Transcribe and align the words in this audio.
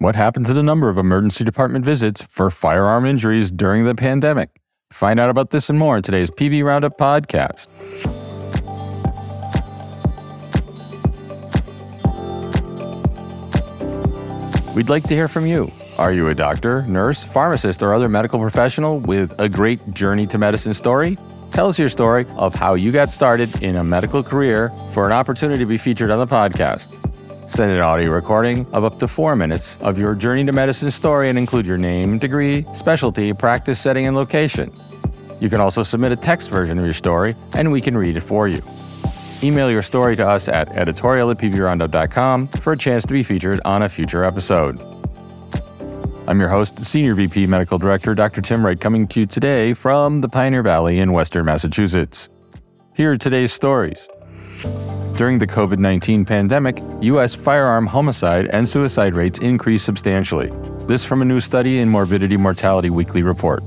What 0.00 0.16
happened 0.16 0.46
to 0.46 0.54
the 0.54 0.62
number 0.62 0.88
of 0.88 0.96
emergency 0.96 1.44
department 1.44 1.84
visits 1.84 2.22
for 2.22 2.48
firearm 2.48 3.04
injuries 3.04 3.50
during 3.50 3.84
the 3.84 3.94
pandemic? 3.94 4.48
Find 4.90 5.20
out 5.20 5.28
about 5.28 5.50
this 5.50 5.68
and 5.68 5.78
more 5.78 5.98
in 5.98 6.02
today's 6.02 6.30
PV 6.30 6.64
Roundup 6.64 6.96
podcast. 6.96 7.68
We'd 14.74 14.88
like 14.88 15.02
to 15.02 15.14
hear 15.14 15.28
from 15.28 15.44
you. 15.44 15.70
Are 15.98 16.14
you 16.14 16.28
a 16.28 16.34
doctor, 16.34 16.80
nurse, 16.86 17.22
pharmacist, 17.22 17.82
or 17.82 17.92
other 17.92 18.08
medical 18.08 18.40
professional 18.40 19.00
with 19.00 19.38
a 19.38 19.50
great 19.50 19.92
journey 19.92 20.26
to 20.28 20.38
medicine 20.38 20.72
story? 20.72 21.18
Tell 21.50 21.68
us 21.68 21.78
your 21.78 21.90
story 21.90 22.24
of 22.36 22.54
how 22.54 22.72
you 22.72 22.90
got 22.90 23.10
started 23.10 23.62
in 23.62 23.76
a 23.76 23.84
medical 23.84 24.22
career 24.22 24.70
for 24.94 25.04
an 25.04 25.12
opportunity 25.12 25.58
to 25.58 25.66
be 25.66 25.76
featured 25.76 26.10
on 26.10 26.18
the 26.18 26.26
podcast. 26.26 26.88
Send 27.50 27.72
an 27.72 27.80
audio 27.80 28.12
recording 28.12 28.64
of 28.72 28.84
up 28.84 29.00
to 29.00 29.08
four 29.08 29.34
minutes 29.34 29.76
of 29.80 29.98
your 29.98 30.14
journey 30.14 30.44
to 30.44 30.52
medicine 30.52 30.88
story 30.92 31.28
and 31.28 31.36
include 31.36 31.66
your 31.66 31.76
name, 31.76 32.16
degree, 32.16 32.64
specialty, 32.74 33.32
practice 33.32 33.80
setting, 33.80 34.06
and 34.06 34.14
location. 34.14 34.72
You 35.40 35.50
can 35.50 35.60
also 35.60 35.82
submit 35.82 36.12
a 36.12 36.16
text 36.16 36.48
version 36.48 36.78
of 36.78 36.84
your 36.84 36.92
story 36.92 37.34
and 37.54 37.72
we 37.72 37.80
can 37.80 37.98
read 37.98 38.16
it 38.16 38.20
for 38.20 38.46
you. 38.46 38.62
Email 39.42 39.68
your 39.68 39.82
story 39.82 40.14
to 40.14 40.26
us 40.26 40.46
at 40.46 40.68
editorial 40.76 41.28
at 41.32 41.38
pvroundup.com 41.38 42.46
for 42.46 42.74
a 42.74 42.78
chance 42.78 43.04
to 43.06 43.12
be 43.12 43.24
featured 43.24 43.60
on 43.64 43.82
a 43.82 43.88
future 43.88 44.22
episode. 44.22 44.80
I'm 46.28 46.38
your 46.38 46.50
host, 46.50 46.84
Senior 46.84 47.14
VP 47.14 47.48
Medical 47.48 47.78
Director 47.78 48.14
Dr. 48.14 48.42
Tim 48.42 48.64
Wright, 48.64 48.80
coming 48.80 49.08
to 49.08 49.20
you 49.20 49.26
today 49.26 49.74
from 49.74 50.20
the 50.20 50.28
Pioneer 50.28 50.62
Valley 50.62 51.00
in 51.00 51.12
Western 51.12 51.46
Massachusetts. 51.46 52.28
Here 52.94 53.10
are 53.10 53.18
today's 53.18 53.52
stories. 53.52 54.06
During 55.20 55.38
the 55.38 55.46
COVID 55.46 55.78
19 55.78 56.24
pandemic, 56.24 56.82
U.S. 57.02 57.34
firearm 57.34 57.86
homicide 57.86 58.46
and 58.54 58.66
suicide 58.66 59.12
rates 59.12 59.38
increased 59.40 59.84
substantially. 59.84 60.50
This 60.86 61.04
from 61.04 61.20
a 61.20 61.26
new 61.26 61.40
study 61.40 61.80
in 61.80 61.90
Morbidity 61.90 62.38
Mortality 62.38 62.88
Weekly 62.88 63.22
Report. 63.22 63.62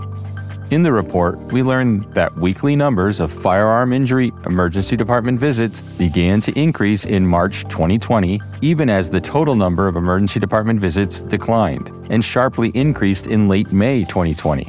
In 0.71 0.81
the 0.81 0.91
report, 0.91 1.37
we 1.53 1.61
learned 1.61 2.05
that 2.15 2.33
weekly 2.37 2.75
numbers 2.75 3.19
of 3.19 3.31
firearm 3.31 3.93
injury 3.93 4.31
emergency 4.47 4.97
department 4.97 5.39
visits 5.39 5.81
began 5.81 6.41
to 6.41 6.59
increase 6.59 7.05
in 7.05 7.23
March 7.23 7.65
2020, 7.65 8.41
even 8.63 8.89
as 8.89 9.07
the 9.07 9.21
total 9.21 9.53
number 9.53 9.87
of 9.87 9.95
emergency 9.95 10.39
department 10.39 10.79
visits 10.79 11.21
declined, 11.21 11.89
and 12.09 12.25
sharply 12.25 12.69
increased 12.69 13.27
in 13.27 13.47
late 13.47 13.71
May 13.71 14.05
2020. 14.05 14.67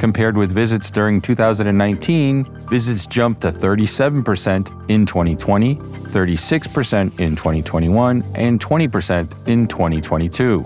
Compared 0.00 0.34
with 0.34 0.50
visits 0.50 0.90
during 0.90 1.20
2019, 1.20 2.44
visits 2.70 3.04
jumped 3.04 3.42
to 3.42 3.52
37% 3.52 4.88
in 4.88 5.04
2020, 5.04 5.76
36% 5.76 7.20
in 7.20 7.36
2021, 7.36 8.24
and 8.34 8.58
20% 8.58 9.46
in 9.46 9.68
2022. 9.68 10.62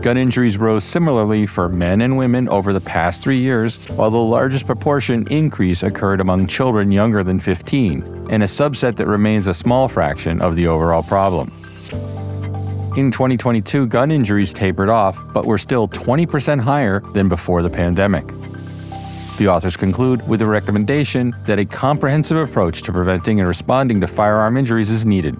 Gun 0.00 0.16
injuries 0.16 0.56
rose 0.56 0.84
similarly 0.84 1.46
for 1.46 1.68
men 1.68 2.00
and 2.00 2.16
women 2.16 2.48
over 2.48 2.72
the 2.72 2.80
past 2.80 3.22
three 3.22 3.36
years, 3.36 3.76
while 3.90 4.10
the 4.10 4.16
largest 4.16 4.64
proportion 4.64 5.26
increase 5.30 5.82
occurred 5.82 6.22
among 6.22 6.46
children 6.46 6.90
younger 6.90 7.22
than 7.22 7.38
15, 7.38 8.02
and 8.30 8.42
a 8.42 8.46
subset 8.46 8.96
that 8.96 9.06
remains 9.06 9.48
a 9.48 9.52
small 9.54 9.86
fraction 9.86 10.40
of 10.40 10.56
the 10.56 10.66
overall 10.66 11.02
problem. 11.02 11.52
In 13.00 13.10
2022, 13.10 13.86
gun 13.86 14.10
injuries 14.10 14.52
tapered 14.52 14.90
off, 14.90 15.18
but 15.32 15.46
were 15.46 15.56
still 15.56 15.88
20% 15.88 16.60
higher 16.60 17.00
than 17.14 17.30
before 17.30 17.62
the 17.62 17.70
pandemic. 17.70 18.26
The 19.38 19.48
authors 19.48 19.74
conclude 19.74 20.28
with 20.28 20.42
a 20.42 20.46
recommendation 20.46 21.32
that 21.46 21.58
a 21.58 21.64
comprehensive 21.64 22.36
approach 22.36 22.82
to 22.82 22.92
preventing 22.92 23.38
and 23.40 23.48
responding 23.48 24.02
to 24.02 24.06
firearm 24.06 24.58
injuries 24.58 24.90
is 24.90 25.06
needed, 25.06 25.34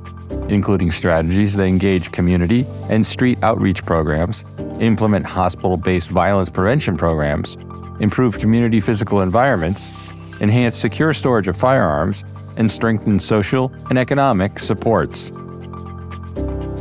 including 0.48 0.91
strategies 0.91 1.55
that 1.56 1.64
engage 1.64 2.11
community 2.12 2.64
and 2.88 3.05
street 3.05 3.36
outreach 3.42 3.84
programs, 3.84 4.47
implement 4.81 5.27
hospital 5.27 5.77
based 5.77 6.08
violence 6.08 6.48
prevention 6.48 6.97
programs, 6.97 7.58
improve 8.00 8.38
community 8.38 8.81
physical 8.81 9.20
environments, 9.20 10.11
enhance 10.41 10.78
secure 10.78 11.12
storage 11.12 11.47
of 11.47 11.59
firearms, 11.59 12.25
and 12.56 12.71
strengthen 12.71 13.19
social 13.19 13.71
and 13.91 13.98
economic 13.98 14.59
supports. 14.59 15.31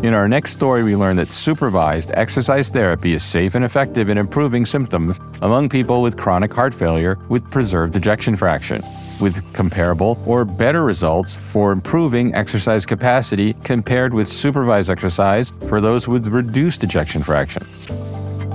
In 0.02 0.14
our 0.14 0.30
next 0.30 0.54
story, 0.54 0.82
we 0.82 0.96
learn 0.96 1.18
that 1.18 1.28
supervised 1.28 2.12
exercise 2.14 2.70
therapy 2.70 3.16
is 3.16 3.22
safe 3.22 3.54
and 3.54 3.66
effective 3.66 4.08
in 4.08 4.18
improving 4.18 4.66
symptoms 4.66 5.20
among 5.42 5.68
people 5.68 6.02
with 6.02 6.16
chronic 6.16 6.54
heart 6.54 6.74
failure 6.74 7.18
with 7.28 7.52
preserved 7.52 7.98
ejection 7.98 8.38
fraction, 8.38 8.82
with 9.20 9.44
comparable 9.52 10.18
or 10.26 10.46
better 10.46 10.86
results 10.86 11.36
for 11.36 11.74
improving 11.74 12.34
exercise 12.34 12.86
capacity 12.86 13.54
compared 13.66 14.14
with 14.14 14.30
supervised 14.30 14.90
exercise 14.90 15.52
for 15.68 15.82
those 15.82 16.08
with 16.08 16.28
reduced 16.28 16.82
ejection 16.82 17.22
fraction. 17.22 17.68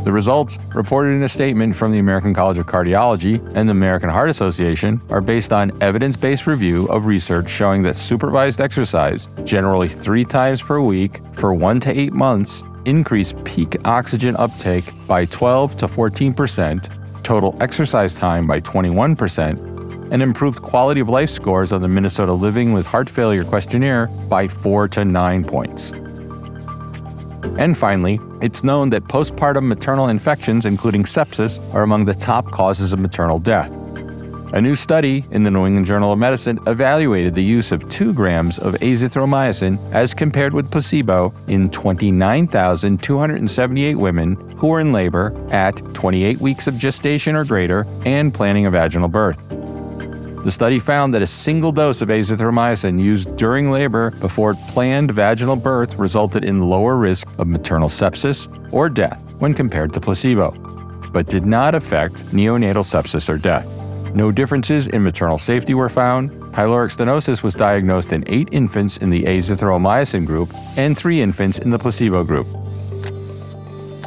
The 0.04 0.12
results, 0.12 0.58
reported 0.74 1.12
in 1.12 1.22
a 1.22 1.28
statement 1.30 1.74
from 1.74 1.90
the 1.90 1.98
American 1.98 2.34
College 2.34 2.58
of 2.58 2.66
Cardiology 2.66 3.40
and 3.54 3.66
the 3.66 3.72
American 3.72 4.10
Heart 4.10 4.28
Association, 4.28 5.00
are 5.08 5.22
based 5.22 5.50
on 5.50 5.72
evidence 5.82 6.14
based 6.14 6.46
review 6.46 6.84
of 6.88 7.06
research 7.06 7.48
showing 7.48 7.82
that 7.84 7.96
supervised 7.96 8.60
exercise, 8.60 9.28
generally 9.44 9.88
three 9.88 10.26
times 10.26 10.62
per 10.62 10.78
week 10.78 11.22
for 11.32 11.54
one 11.54 11.80
to 11.80 11.98
eight 11.98 12.12
months, 12.12 12.62
increased 12.84 13.42
peak 13.46 13.78
oxygen 13.86 14.36
uptake 14.36 14.84
by 15.06 15.24
12 15.24 15.78
to 15.78 15.88
14 15.88 16.34
percent, 16.34 16.86
total 17.22 17.56
exercise 17.62 18.14
time 18.14 18.46
by 18.46 18.60
21 18.60 19.16
percent, 19.16 19.58
and 20.12 20.22
improved 20.22 20.60
quality 20.60 21.00
of 21.00 21.08
life 21.08 21.30
scores 21.30 21.72
on 21.72 21.80
the 21.80 21.88
Minnesota 21.88 22.34
Living 22.34 22.74
with 22.74 22.86
Heart 22.86 23.08
Failure 23.08 23.42
questionnaire 23.42 24.08
by 24.28 24.46
4 24.48 24.86
to 24.88 25.04
9 25.06 25.44
points. 25.44 25.92
And 27.58 27.78
finally, 27.78 28.20
it's 28.40 28.64
known 28.64 28.90
that 28.90 29.04
postpartum 29.04 29.66
maternal 29.66 30.08
infections, 30.08 30.66
including 30.66 31.04
sepsis, 31.04 31.58
are 31.74 31.82
among 31.82 32.04
the 32.04 32.14
top 32.14 32.46
causes 32.46 32.92
of 32.92 32.98
maternal 32.98 33.38
death. 33.38 33.70
A 34.54 34.60
new 34.60 34.76
study 34.76 35.24
in 35.32 35.42
the 35.42 35.50
New 35.50 35.66
England 35.66 35.86
Journal 35.86 36.12
of 36.12 36.18
Medicine 36.18 36.60
evaluated 36.68 37.34
the 37.34 37.42
use 37.42 37.72
of 37.72 37.88
2 37.88 38.12
grams 38.12 38.56
of 38.58 38.74
azithromycin 38.74 39.80
as 39.92 40.14
compared 40.14 40.54
with 40.54 40.70
placebo 40.70 41.34
in 41.48 41.68
29,278 41.70 43.96
women 43.96 44.36
who 44.56 44.68
were 44.68 44.78
in 44.78 44.92
labor 44.92 45.34
at 45.50 45.74
28 45.94 46.38
weeks 46.38 46.68
of 46.68 46.78
gestation 46.78 47.34
or 47.34 47.44
greater 47.44 47.84
and 48.04 48.32
planning 48.32 48.66
a 48.66 48.70
vaginal 48.70 49.08
birth. 49.08 49.53
The 50.44 50.52
study 50.52 50.78
found 50.78 51.14
that 51.14 51.22
a 51.22 51.26
single 51.26 51.72
dose 51.72 52.02
of 52.02 52.10
azithromycin 52.10 53.02
used 53.02 53.34
during 53.36 53.70
labor 53.70 54.10
before 54.20 54.52
planned 54.68 55.10
vaginal 55.10 55.56
birth 55.56 55.96
resulted 55.96 56.44
in 56.44 56.60
lower 56.60 56.96
risk 56.96 57.26
of 57.38 57.46
maternal 57.46 57.88
sepsis 57.88 58.46
or 58.70 58.90
death 58.90 59.34
when 59.38 59.54
compared 59.54 59.94
to 59.94 60.00
placebo, 60.02 60.50
but 61.14 61.28
did 61.28 61.46
not 61.46 61.74
affect 61.74 62.16
neonatal 62.26 62.84
sepsis 62.84 63.30
or 63.30 63.38
death. 63.38 63.66
No 64.14 64.30
differences 64.30 64.86
in 64.86 65.02
maternal 65.02 65.38
safety 65.38 65.72
were 65.72 65.88
found. 65.88 66.30
Pyloric 66.52 66.94
stenosis 66.94 67.42
was 67.42 67.54
diagnosed 67.54 68.12
in 68.12 68.22
eight 68.26 68.50
infants 68.52 68.98
in 68.98 69.08
the 69.08 69.22
azithromycin 69.22 70.26
group 70.26 70.50
and 70.76 70.94
three 70.94 71.22
infants 71.22 71.58
in 71.58 71.70
the 71.70 71.78
placebo 71.78 72.22
group. 72.22 72.46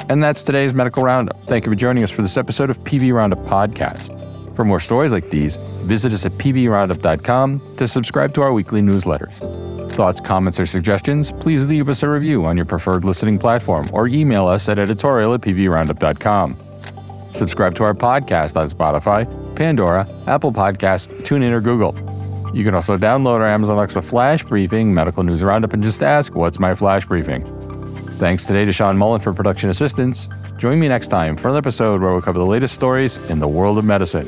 And 0.08 0.22
that's 0.22 0.44
today's 0.44 0.72
medical 0.72 1.02
roundup. 1.02 1.42
Thank 1.46 1.66
you 1.66 1.72
for 1.72 1.76
joining 1.76 2.04
us 2.04 2.12
for 2.12 2.22
this 2.22 2.38
episode 2.38 2.70
of 2.70 2.78
PV 2.84 3.12
Roundup 3.12 3.40
Podcast. 3.40 4.14
For 4.58 4.66
more 4.66 4.80
stories 4.80 5.12
like 5.12 5.30
these, 5.30 5.56
visit 5.86 6.12
us 6.12 6.26
at 6.26 6.32
pvroundup.com 6.32 7.62
to 7.78 7.88
subscribe 7.88 8.34
to 8.34 8.42
our 8.42 8.52
weekly 8.52 8.82
newsletters. 8.82 9.36
Thoughts, 9.92 10.20
comments, 10.20 10.60
or 10.60 10.66
suggestions, 10.66 11.32
please 11.32 11.68
leave 11.68 11.88
us 11.90 12.02
a 12.02 12.10
review 12.10 12.44
on 12.44 12.58
your 12.58 12.66
preferred 12.66 13.06
listening 13.06 13.38
platform 13.38 13.88
or 13.94 14.08
email 14.08 14.48
us 14.48 14.68
at 14.68 14.80
editorial 14.80 15.36
at 15.36 15.42
pvroundup.com. 15.42 16.58
Subscribe 17.36 17.76
to 17.76 17.84
our 17.84 17.94
podcast 17.94 18.58
on 18.58 18.68
Spotify, 18.68 19.28
Pandora, 19.56 20.10
Apple 20.26 20.52
Podcasts, 20.52 21.14
TuneIn, 21.22 21.52
or 21.52 21.62
Google. 21.62 21.94
You 22.52 22.64
can 22.64 22.74
also 22.74 22.98
download 22.98 23.36
our 23.36 23.46
Amazon 23.46 23.76
Alexa 23.76 24.02
Flash 24.02 24.42
Briefing 24.42 24.92
Medical 24.92 25.22
News 25.22 25.44
Roundup 25.44 25.74
and 25.74 25.84
just 25.84 26.02
ask, 26.02 26.34
What's 26.34 26.58
my 26.58 26.74
Flash 26.74 27.06
Briefing? 27.06 27.46
Thanks 28.18 28.48
today 28.48 28.66
to 28.66 28.74
Sean 28.74 28.98
Mullen 28.98 29.22
for 29.22 29.34
production 29.34 29.70
assistance. 29.70 30.28
Join 30.58 30.80
me 30.80 30.88
next 30.88 31.10
time 31.10 31.38
for 31.38 31.50
another 31.50 31.60
episode 31.60 32.02
where 32.02 32.12
we'll 32.12 32.24
cover 32.24 32.40
the 32.40 32.46
latest 32.46 32.74
stories 32.74 33.18
in 33.30 33.38
the 33.38 33.48
world 33.48 33.78
of 33.78 33.86
medicine. 33.86 34.28